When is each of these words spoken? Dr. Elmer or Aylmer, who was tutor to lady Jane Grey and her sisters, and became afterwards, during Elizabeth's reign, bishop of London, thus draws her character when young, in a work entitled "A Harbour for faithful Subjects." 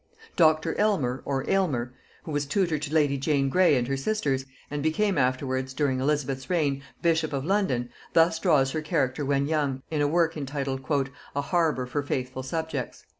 Dr. 0.35 0.73
Elmer 0.79 1.21
or 1.25 1.47
Aylmer, 1.47 1.93
who 2.23 2.31
was 2.31 2.47
tutor 2.47 2.79
to 2.79 2.91
lady 2.91 3.19
Jane 3.19 3.49
Grey 3.49 3.75
and 3.75 3.87
her 3.87 3.95
sisters, 3.95 4.45
and 4.71 4.81
became 4.81 5.15
afterwards, 5.15 5.75
during 5.75 5.99
Elizabeth's 5.99 6.49
reign, 6.49 6.81
bishop 7.03 7.33
of 7.33 7.45
London, 7.45 7.91
thus 8.13 8.39
draws 8.39 8.71
her 8.71 8.81
character 8.81 9.23
when 9.23 9.45
young, 9.45 9.83
in 9.91 10.01
a 10.01 10.07
work 10.07 10.35
entitled 10.35 10.79
"A 11.35 11.41
Harbour 11.41 11.85
for 11.85 12.01
faithful 12.01 12.41
Subjects." 12.41 13.05